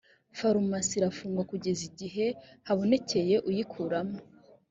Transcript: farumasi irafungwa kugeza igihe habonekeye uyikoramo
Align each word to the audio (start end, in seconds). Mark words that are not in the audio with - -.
farumasi 0.37 0.93
irafungwa 0.99 1.43
kugeza 1.51 1.81
igihe 1.89 2.25
habonekeye 2.67 3.35
uyikoramo 3.49 4.17